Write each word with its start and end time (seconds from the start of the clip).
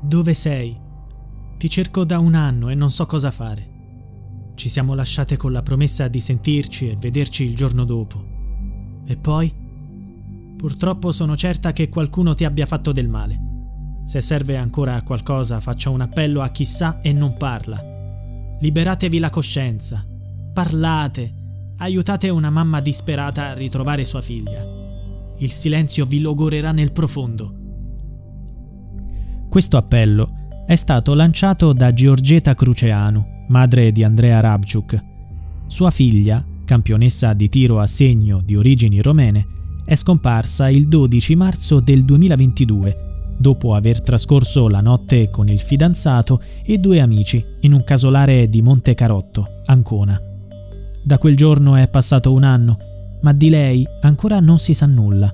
Dove 0.00 0.32
sei? 0.32 0.78
Ti 1.56 1.68
cerco 1.68 2.04
da 2.04 2.20
un 2.20 2.34
anno 2.34 2.68
e 2.68 2.74
non 2.74 2.90
so 2.90 3.04
cosa 3.04 3.32
fare. 3.32 3.76
Ci 4.54 4.68
siamo 4.68 4.94
lasciate 4.94 5.36
con 5.36 5.52
la 5.52 5.62
promessa 5.62 6.06
di 6.06 6.20
sentirci 6.20 6.88
e 6.88 6.96
vederci 6.96 7.44
il 7.44 7.56
giorno 7.56 7.84
dopo. 7.84 8.24
E 9.04 9.16
poi? 9.16 9.52
Purtroppo 10.56 11.10
sono 11.10 11.36
certa 11.36 11.72
che 11.72 11.88
qualcuno 11.88 12.34
ti 12.34 12.44
abbia 12.44 12.66
fatto 12.66 12.92
del 12.92 13.08
male. 13.08 13.40
Se 14.04 14.20
serve 14.20 14.56
ancora 14.56 14.94
a 14.94 15.02
qualcosa, 15.02 15.60
faccia 15.60 15.90
un 15.90 16.00
appello 16.00 16.42
a 16.42 16.48
chi 16.50 16.64
sa 16.64 17.00
e 17.00 17.12
non 17.12 17.36
parla. 17.36 17.80
Liberatevi 18.60 19.18
la 19.18 19.30
coscienza. 19.30 20.06
Parlate. 20.52 21.34
Aiutate 21.78 22.28
una 22.28 22.50
mamma 22.50 22.80
disperata 22.80 23.48
a 23.48 23.54
ritrovare 23.54 24.04
sua 24.04 24.22
figlia. 24.22 24.64
Il 25.38 25.50
silenzio 25.50 26.06
vi 26.06 26.20
logorerà 26.20 26.72
nel 26.72 26.92
profondo. 26.92 27.67
Questo 29.48 29.76
appello 29.76 30.30
è 30.66 30.76
stato 30.76 31.14
lanciato 31.14 31.72
da 31.72 31.92
Giorgeta 31.94 32.54
Cruceanu, 32.54 33.44
madre 33.48 33.92
di 33.92 34.04
Andrea 34.04 34.40
Rabciuk. 34.40 35.04
Sua 35.66 35.90
figlia, 35.90 36.44
campionessa 36.64 37.32
di 37.32 37.48
tiro 37.48 37.80
a 37.80 37.86
segno 37.86 38.42
di 38.44 38.56
origini 38.56 39.00
romene, 39.00 39.46
è 39.86 39.94
scomparsa 39.94 40.68
il 40.68 40.86
12 40.86 41.34
marzo 41.34 41.80
del 41.80 42.04
2022 42.04 43.06
dopo 43.38 43.74
aver 43.74 44.02
trascorso 44.02 44.68
la 44.68 44.80
notte 44.80 45.30
con 45.30 45.48
il 45.48 45.60
fidanzato 45.60 46.42
e 46.64 46.78
due 46.78 47.00
amici 47.00 47.42
in 47.60 47.72
un 47.72 47.84
casolare 47.84 48.48
di 48.48 48.60
Monte 48.60 48.94
Carotto, 48.94 49.60
Ancona. 49.66 50.20
Da 51.02 51.18
quel 51.18 51.36
giorno 51.36 51.76
è 51.76 51.88
passato 51.88 52.32
un 52.32 52.42
anno, 52.42 52.76
ma 53.22 53.32
di 53.32 53.48
lei 53.48 53.86
ancora 54.02 54.40
non 54.40 54.58
si 54.58 54.74
sa 54.74 54.86
nulla. 54.86 55.32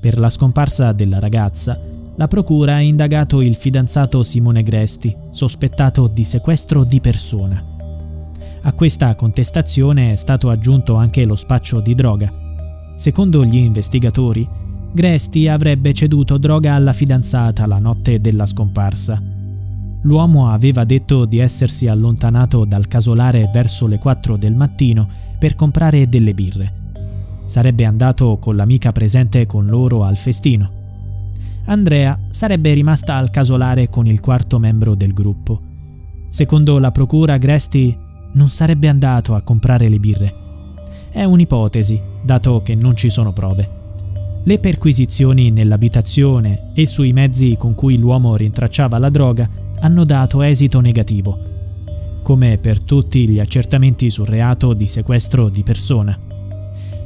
Per 0.00 0.18
la 0.18 0.28
scomparsa 0.28 0.92
della 0.92 1.18
ragazza, 1.18 1.80
la 2.22 2.28
procura 2.28 2.74
ha 2.74 2.80
indagato 2.80 3.40
il 3.40 3.56
fidanzato 3.56 4.22
Simone 4.22 4.62
Gresti, 4.62 5.12
sospettato 5.30 6.06
di 6.06 6.22
sequestro 6.22 6.84
di 6.84 7.00
persona. 7.00 7.60
A 8.60 8.72
questa 8.74 9.12
contestazione 9.16 10.12
è 10.12 10.14
stato 10.14 10.48
aggiunto 10.48 10.94
anche 10.94 11.24
lo 11.24 11.34
spaccio 11.34 11.80
di 11.80 11.96
droga. 11.96 12.32
Secondo 12.94 13.44
gli 13.44 13.56
investigatori, 13.56 14.48
Gresti 14.92 15.48
avrebbe 15.48 15.92
ceduto 15.94 16.38
droga 16.38 16.74
alla 16.74 16.92
fidanzata 16.92 17.66
la 17.66 17.78
notte 17.78 18.20
della 18.20 18.46
scomparsa. 18.46 19.20
L'uomo 20.02 20.48
aveva 20.48 20.84
detto 20.84 21.24
di 21.24 21.38
essersi 21.38 21.88
allontanato 21.88 22.64
dal 22.64 22.86
casolare 22.86 23.50
verso 23.52 23.88
le 23.88 23.98
4 23.98 24.36
del 24.36 24.54
mattino 24.54 25.08
per 25.40 25.56
comprare 25.56 26.08
delle 26.08 26.34
birre. 26.34 26.72
Sarebbe 27.46 27.84
andato 27.84 28.38
con 28.38 28.54
l'amica 28.54 28.92
presente 28.92 29.44
con 29.44 29.66
loro 29.66 30.04
al 30.04 30.16
festino. 30.16 30.81
Andrea 31.64 32.18
sarebbe 32.30 32.72
rimasta 32.72 33.16
al 33.16 33.30
casolare 33.30 33.88
con 33.88 34.06
il 34.06 34.20
quarto 34.20 34.58
membro 34.58 34.94
del 34.94 35.12
gruppo. 35.12 35.60
Secondo 36.28 36.78
la 36.78 36.90
procura, 36.90 37.36
Gresti 37.36 37.96
non 38.32 38.48
sarebbe 38.48 38.88
andato 38.88 39.34
a 39.34 39.42
comprare 39.42 39.88
le 39.88 39.98
birre. 39.98 40.34
È 41.10 41.22
un'ipotesi, 41.24 42.00
dato 42.22 42.62
che 42.62 42.74
non 42.74 42.96
ci 42.96 43.10
sono 43.10 43.32
prove. 43.32 43.80
Le 44.44 44.58
perquisizioni 44.58 45.50
nell'abitazione 45.50 46.70
e 46.74 46.86
sui 46.86 47.12
mezzi 47.12 47.56
con 47.56 47.74
cui 47.74 47.96
l'uomo 47.96 48.34
rintracciava 48.34 48.98
la 48.98 49.10
droga 49.10 49.48
hanno 49.80 50.04
dato 50.04 50.42
esito 50.42 50.80
negativo, 50.80 51.38
come 52.22 52.58
per 52.58 52.80
tutti 52.80 53.28
gli 53.28 53.38
accertamenti 53.38 54.10
sul 54.10 54.26
reato 54.26 54.72
di 54.72 54.86
sequestro 54.86 55.48
di 55.48 55.62
persona. 55.62 56.18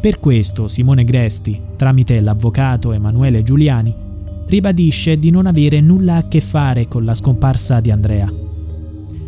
Per 0.00 0.18
questo 0.20 0.68
Simone 0.68 1.04
Gresti, 1.04 1.60
tramite 1.76 2.20
l'avvocato 2.20 2.92
Emanuele 2.92 3.42
Giuliani, 3.42 3.94
ribadisce 4.46 5.18
di 5.18 5.30
non 5.30 5.46
avere 5.46 5.80
nulla 5.80 6.16
a 6.16 6.28
che 6.28 6.40
fare 6.40 6.88
con 6.88 7.04
la 7.04 7.14
scomparsa 7.14 7.80
di 7.80 7.90
Andrea. 7.90 8.32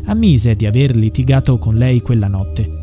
Ammise 0.05 0.55
di 0.55 0.66
aver 0.66 0.97
litigato 0.97 1.58
con 1.58 1.75
lei 1.75 2.00
quella 2.00 2.28
notte 2.28 2.77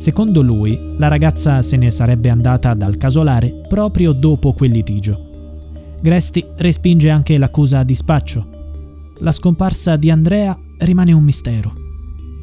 Secondo 0.00 0.40
lui, 0.40 0.94
la 0.96 1.08
ragazza 1.08 1.60
se 1.60 1.76
ne 1.76 1.90
sarebbe 1.90 2.30
andata 2.30 2.72
dal 2.72 2.96
casolare 2.96 3.66
proprio 3.68 4.12
dopo 4.12 4.54
quel 4.54 4.70
litigio. 4.70 5.98
Gresti 6.00 6.42
respinge 6.56 7.10
anche 7.10 7.36
l'accusa 7.36 7.82
di 7.82 7.94
spaccio. 7.94 8.48
La 9.18 9.30
scomparsa 9.30 9.96
di 9.96 10.10
Andrea 10.10 10.58
rimane 10.78 11.12
un 11.12 11.22
mistero. 11.22 11.74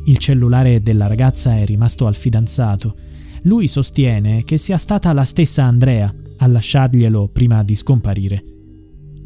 Il 0.06 0.19
cellulare 0.19 0.84
della 0.84 1.07
ragazza 1.07 1.57
è 1.57 1.66
rimasto 1.66 2.06
al 2.06 2.13
fidanzato. 2.13 2.95
Lui 3.41 3.67
sostiene 3.67 4.44
che 4.44 4.59
sia 4.59 4.78
stata 4.78 5.11
la 5.11 5.25
stessa 5.25 5.63
Andrea 5.63 6.13
a 6.38 6.45
lasciarglielo 6.45 7.28
prima 7.34 7.63
di 7.63 7.73
scomparire. 7.73 8.56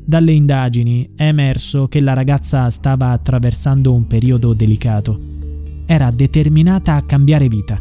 Dalle 0.03 0.31
indagini 0.31 1.11
è 1.15 1.23
emerso 1.23 1.87
che 1.87 2.01
la 2.01 2.13
ragazza 2.13 2.69
stava 2.69 3.11
attraversando 3.11 3.93
un 3.93 4.07
periodo 4.07 4.53
delicato. 4.53 5.19
Era 5.85 6.11
determinata 6.11 6.95
a 6.95 7.03
cambiare 7.03 7.47
vita 7.47 7.79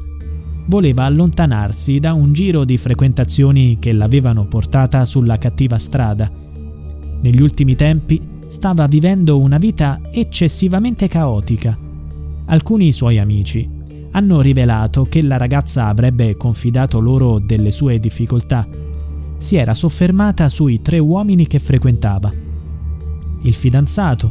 voleva 0.70 1.02
allontanarsi 1.04 1.98
da 1.98 2.12
un 2.12 2.32
giro 2.32 2.64
di 2.64 2.78
frequentazioni 2.78 3.78
che 3.80 3.92
l'avevano 3.92 4.46
portata 4.46 5.04
sulla 5.04 5.36
cattiva 5.36 5.78
strada. 5.78 6.30
Negli 7.22 7.42
ultimi 7.42 7.74
tempi 7.74 8.22
stava 8.46 8.86
vivendo 8.86 9.40
una 9.40 9.58
vita 9.58 10.00
eccessivamente 10.12 11.08
caotica. 11.08 11.76
Alcuni 12.46 12.92
suoi 12.92 13.18
amici 13.18 13.68
hanno 14.12 14.40
rivelato 14.40 15.04
che 15.04 15.22
la 15.22 15.36
ragazza 15.36 15.86
avrebbe 15.86 16.36
confidato 16.36 17.00
loro 17.00 17.40
delle 17.40 17.72
sue 17.72 17.98
difficoltà. 17.98 18.66
Si 19.40 19.56
era 19.56 19.72
soffermata 19.72 20.50
sui 20.50 20.82
tre 20.82 20.98
uomini 20.98 21.46
che 21.46 21.60
frequentava. 21.60 22.30
Il 23.42 23.54
fidanzato, 23.54 24.30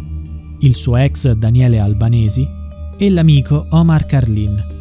il 0.60 0.76
suo 0.76 0.98
ex 0.98 1.32
Daniele 1.32 1.80
Albanesi 1.80 2.48
e 2.96 3.10
l'amico 3.10 3.66
Omar 3.72 4.06
Carlin 4.06 4.78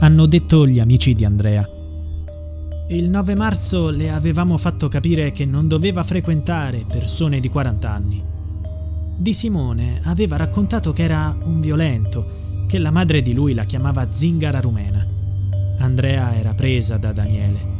hanno 0.00 0.26
detto 0.26 0.66
gli 0.66 0.80
amici 0.80 1.14
di 1.14 1.24
Andrea. 1.24 1.68
Il 2.88 3.08
9 3.08 3.36
marzo 3.36 3.90
le 3.90 4.10
avevamo 4.10 4.58
fatto 4.58 4.88
capire 4.88 5.30
che 5.30 5.44
non 5.44 5.68
doveva 5.68 6.02
frequentare 6.02 6.84
persone 6.84 7.38
di 7.38 7.48
40 7.48 7.88
anni. 7.88 8.22
Di 9.16 9.32
Simone 9.32 10.00
aveva 10.04 10.36
raccontato 10.36 10.92
che 10.92 11.04
era 11.04 11.36
un 11.44 11.60
violento, 11.60 12.64
che 12.66 12.78
la 12.78 12.90
madre 12.90 13.22
di 13.22 13.32
lui 13.32 13.54
la 13.54 13.64
chiamava 13.64 14.10
zingara 14.10 14.60
rumena. 14.60 15.06
Andrea 15.78 16.34
era 16.34 16.54
presa 16.54 16.96
da 16.96 17.12
Daniele, 17.12 17.77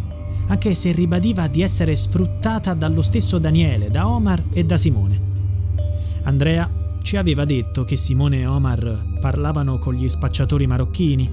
anche 0.48 0.74
se 0.74 0.92
ribadiva 0.92 1.46
di 1.46 1.62
essere 1.62 1.94
sfruttata 1.94 2.74
dallo 2.74 3.02
stesso 3.02 3.38
Daniele, 3.38 3.90
da 3.90 4.08
Omar 4.08 4.42
e 4.52 4.64
da 4.64 4.76
Simone. 4.76 5.20
Andrea 6.24 6.68
ci 7.02 7.16
aveva 7.16 7.44
detto 7.44 7.84
che 7.84 7.96
Simone 7.96 8.40
e 8.40 8.46
Omar 8.46 9.18
parlavano 9.20 9.78
con 9.78 9.94
gli 9.94 10.08
spacciatori 10.08 10.66
marocchini 10.66 11.30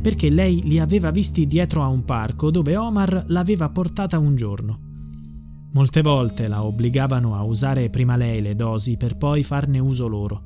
perché 0.00 0.30
lei 0.30 0.62
li 0.64 0.78
aveva 0.78 1.10
visti 1.10 1.46
dietro 1.46 1.82
a 1.82 1.88
un 1.88 2.04
parco 2.04 2.50
dove 2.50 2.76
Omar 2.76 3.24
l'aveva 3.26 3.68
portata 3.68 4.18
un 4.18 4.36
giorno. 4.36 4.78
Molte 5.72 6.00
volte 6.00 6.48
la 6.48 6.64
obbligavano 6.64 7.34
a 7.34 7.42
usare 7.42 7.90
prima 7.90 8.16
lei 8.16 8.40
le 8.40 8.54
dosi 8.54 8.96
per 8.96 9.16
poi 9.16 9.42
farne 9.42 9.78
uso 9.78 10.06
loro. 10.06 10.42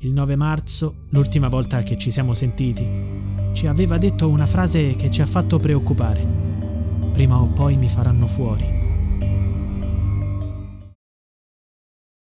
Il 0.00 0.12
9 0.12 0.36
marzo, 0.36 1.04
l'ultima 1.10 1.48
volta 1.48 1.82
che 1.82 1.96
ci 1.96 2.10
siamo 2.10 2.34
sentiti, 2.34 2.86
ci 3.52 3.66
aveva 3.66 3.98
detto 3.98 4.28
una 4.28 4.46
frase 4.46 4.96
che 4.96 5.10
ci 5.10 5.22
ha 5.22 5.26
fatto 5.26 5.58
preoccupare. 5.58 6.35
Prima 7.16 7.40
o 7.40 7.46
poi 7.46 7.78
mi 7.78 7.88
faranno 7.88 8.26
fuori. 8.26 8.85